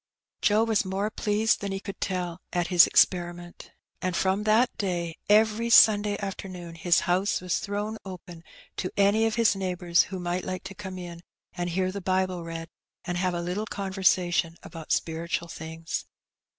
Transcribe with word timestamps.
Joe 0.41 0.63
was 0.63 0.83
more 0.83 1.11
pleased 1.11 1.61
than 1.61 1.71
he 1.71 1.79
could 1.79 2.01
tell 2.01 2.41
at 2.51 2.69
his 2.69 2.87
experi 2.91 3.35
ment, 3.35 3.69
and 4.01 4.15
from 4.15 4.45
that 4.45 4.75
day 4.79 5.17
every 5.29 5.69
Sunday 5.69 6.17
afternoon 6.17 6.73
his 6.73 7.01
house 7.01 7.39
was 7.39 7.59
thrown 7.59 7.97
open 8.03 8.43
to 8.77 8.89
any 8.97 9.27
of 9.27 9.35
his 9.35 9.55
neighbours 9.55 10.05
who 10.05 10.19
might 10.19 10.43
like 10.43 10.63
to 10.63 10.73
come 10.73 10.97
in, 10.97 11.21
and 11.53 11.69
hear 11.69 11.91
the 11.91 12.01
Bible 12.01 12.43
read, 12.43 12.67
and 13.05 13.19
have 13.19 13.35
a 13.35 13.41
little 13.43 13.67
conversation 13.67 14.55
about 14.63 14.91
spiritual 14.91 15.49
things. 15.49 16.05